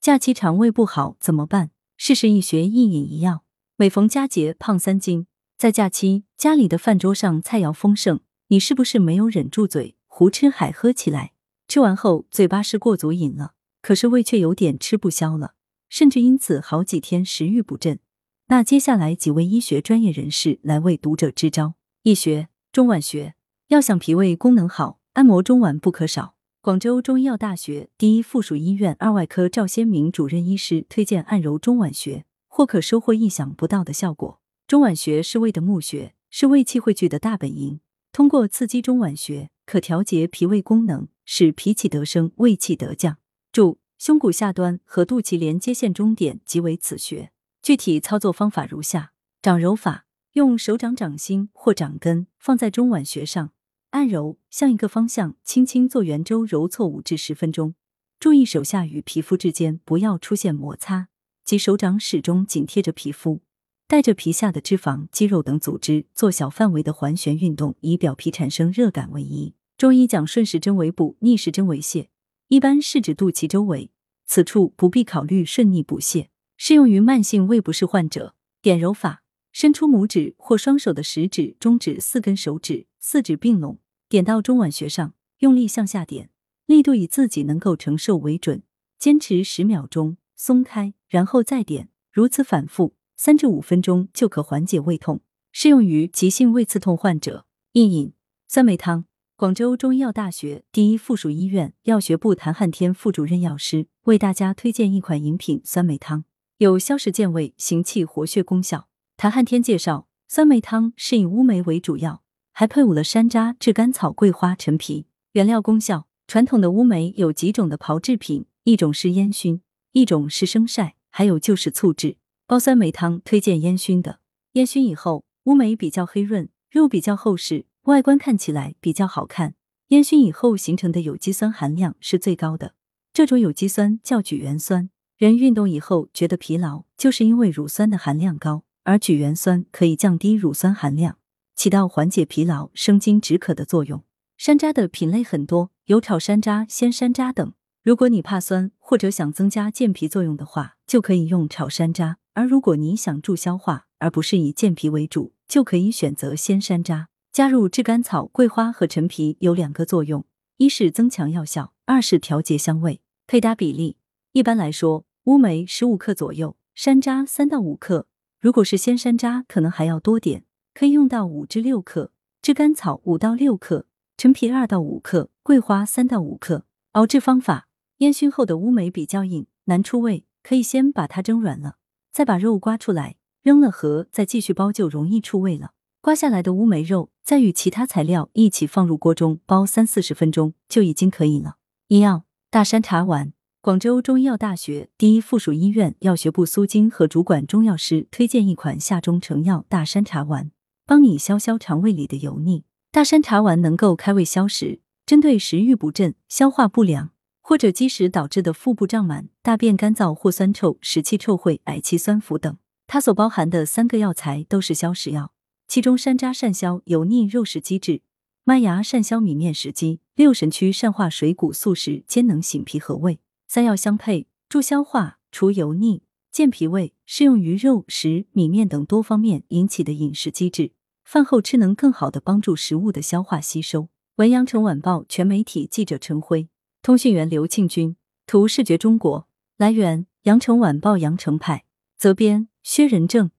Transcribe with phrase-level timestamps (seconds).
[0.00, 1.72] 假期肠胃不好怎么办？
[1.98, 3.44] 试试一学一饮一药。
[3.76, 5.26] 每逢佳节胖三斤，
[5.58, 11.32] 在假期家里的饭桌上菜肴丰盛，你是不是没有忍住嘴胡吃海喝起来？
[11.68, 13.52] 吃完后嘴巴是过足瘾了，
[13.82, 15.52] 可是胃却有点吃不消了，
[15.90, 17.98] 甚至因此好几天食欲不振。
[18.46, 21.74] 那接下来几位医学专业人士来为读者支招：
[22.04, 23.34] 一学中脘穴，
[23.68, 26.36] 要想脾胃功能好，按摩中脘不可少。
[26.62, 34.42] 广州中医药大学第一附属医院二外科赵先明主任医师推荐按揉中脘穴，或可收获意想不到的效果。
[34.66, 37.80] 中脘穴是胃的募穴，是胃气汇聚的大本营。
[38.12, 43.16] 通过刺激中脘穴，可调节脾胃功能，使脾气得升，胃气得降。
[43.50, 47.32] 注：胸骨下端和肚脐连接线中点即为此穴。
[47.62, 50.04] 具体操作方法如下：掌揉法，
[50.34, 53.52] 用手掌掌心或掌根放在中脘穴上，
[53.90, 57.74] 按揉，向一个方向轻轻做圆周揉搓五至十分钟。
[58.20, 61.08] 注意手下与皮肤之间不要出现摩擦，
[61.44, 63.40] 即手掌始终紧贴着皮肤，
[63.88, 69.54] 带着皮下的脂肪、肌肉等组织做小范围的环旋运动，以表皮产生热感为宜。
[69.76, 72.08] 中医讲顺时针为补，逆时针为泻，
[72.48, 73.90] 一般是指肚脐周围，
[74.26, 76.26] 此处不必考虑顺逆补泻。
[76.56, 78.34] 适用于慢性胃不适患者。
[78.60, 86.30] 点揉法：伸出拇指或双手的食指、中指四根手指，四指并拢，点到中脘穴上，用力向下点，
[86.66, 88.62] 力度以自己能够承受为准。
[88.98, 95.22] 坚持十秒钟，松开，然后再点，如此反复三至五分钟就可缓解胃痛。
[95.50, 97.46] 适用于急性胃刺痛患者。
[97.72, 98.12] 应饮
[98.46, 99.06] 酸梅汤。
[99.36, 106.24] 广州中医药大学第一附属医院药学部谭汉天副主任药师为大家推荐一款饮品——酸梅汤。
[106.58, 108.88] 有消食健胃、行气活血功效。
[109.16, 115.06] 谭汉天介绍，酸梅汤是以乌梅为主要，还配伍了山楂、炙甘草、桂花、陈皮。
[115.32, 119.62] 原料功效：传统的乌梅有几种的炮制品，一种是烟熏，
[119.92, 122.16] 一种是生晒，还有就是醋制。
[122.46, 124.18] 煲酸梅汤推荐烟熏的，
[124.54, 129.54] 烟熏以后，乌梅比较黑润，肉比较厚实，外观看起来比较好看。
[129.88, 132.74] 烟熏以后形成的有机酸含量是最高的，
[133.12, 134.90] 这种有机酸叫举元酸。
[135.16, 141.18] 人运动以后觉得疲劳，就是因为乳酸的含量高，而举元酸可以降低乳酸含量，
[141.60, 144.02] 起到缓解疲劳、生津止渴的作用。
[144.38, 147.52] 山楂的品类很多，有炒山楂、鲜山楂等。
[147.82, 157.08] 如果你怕酸或者想增加健脾作用的话，就可以用炒山楂；而如果你想助消化，而不是以健脾为主，就可以选择鲜山楂。
[157.30, 160.24] 加入炙甘草、桂花和陈皮有两个作用：
[160.56, 163.02] 一是增强药效，二是调节香味。
[163.26, 163.98] 配搭比例
[164.32, 165.04] 一般来说。
[165.24, 168.06] 乌梅十五克左右，山楂三到五克，
[168.40, 170.44] 如果是鲜山楂，可能还要多点，
[170.80, 172.10] 可以用到五至六克。
[172.40, 173.84] 炙甘草五到六克，
[174.16, 176.64] 陈皮二到五克，桂花三到五克。
[176.92, 177.68] 熬制方法：
[177.98, 181.76] 烟熏后的乌梅比较硬，难出味，可以先把它蒸软了，
[182.10, 185.72] 再把肉刮出来，扔了核，再继续包就容易出味了。
[186.00, 191.56] 刮下来的乌梅肉，再与其他材料一起放入锅中煲三四十分钟就已经可以了。
[191.88, 193.34] 医药大山茶丸。
[193.60, 200.50] 广州中医药大学第一附属医院药学部苏金和主管中药师推荐一款夏中成药大山茶丸，
[200.90, 202.64] 帮你消消肠胃里的油腻。
[202.90, 212.58] 大山茶丸能够开胃消食，针对食欲不振、消化不良或者积食导致的腹部胀满、大便干燥或酸臭、食气臭秽、嗳气酸腐等。
[212.88, 215.32] 它所包含的三个药材都是消食药，
[215.68, 218.00] 其中山楂善消油腻肉食积滞，
[218.42, 223.20] 麦芽善消米面食积，六神曲善化水谷素食，兼能醒脾和胃。
[223.46, 226.02] 三药相配，助消化、除油腻、
[226.32, 230.72] 健脾胃，适用于肉食、米面等多方面引起的饮食积滞。
[231.12, 233.88] 饭后吃能更好的帮助食物的消化吸收。
[234.18, 236.48] 文阳城晚报全媒体记者陈辉，
[236.82, 237.96] 通讯员刘庆军，
[238.28, 239.26] 图视觉中国。
[239.56, 241.64] 来源：阳城晚报阳城派，
[241.98, 243.32] 责编：薛仁正。